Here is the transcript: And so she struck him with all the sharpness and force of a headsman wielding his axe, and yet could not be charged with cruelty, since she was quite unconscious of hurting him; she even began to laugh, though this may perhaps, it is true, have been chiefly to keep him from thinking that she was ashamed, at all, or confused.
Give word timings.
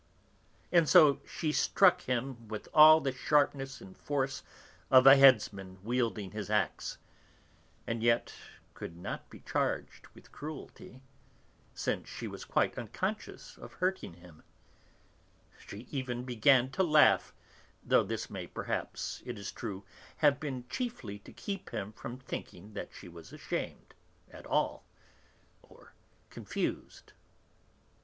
And 0.71 0.89
so 0.89 1.19
she 1.27 1.51
struck 1.51 2.01
him 2.01 2.47
with 2.47 2.67
all 2.73 3.01
the 3.01 3.11
sharpness 3.11 3.81
and 3.81 3.95
force 3.95 4.41
of 4.89 5.05
a 5.05 5.15
headsman 5.15 5.77
wielding 5.83 6.31
his 6.31 6.49
axe, 6.49 6.97
and 7.85 8.01
yet 8.01 8.33
could 8.73 8.97
not 8.97 9.29
be 9.29 9.41
charged 9.41 10.07
with 10.15 10.31
cruelty, 10.31 11.03
since 11.75 12.09
she 12.09 12.27
was 12.27 12.45
quite 12.45 12.79
unconscious 12.79 13.59
of 13.59 13.73
hurting 13.73 14.15
him; 14.15 14.41
she 15.67 15.85
even 15.91 16.23
began 16.23 16.71
to 16.71 16.81
laugh, 16.81 17.31
though 17.83 18.01
this 18.03 18.27
may 18.27 18.47
perhaps, 18.47 19.21
it 19.23 19.37
is 19.37 19.51
true, 19.51 19.85
have 20.17 20.39
been 20.39 20.65
chiefly 20.67 21.19
to 21.19 21.31
keep 21.31 21.69
him 21.69 21.93
from 21.93 22.17
thinking 22.17 22.73
that 22.73 22.89
she 22.91 23.07
was 23.07 23.31
ashamed, 23.31 23.93
at 24.31 24.47
all, 24.47 24.83
or 25.61 25.93
confused. 26.31 27.13